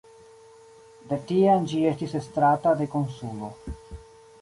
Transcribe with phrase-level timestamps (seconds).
[1.11, 3.55] De tiam ĝi estis estrata de konsulo.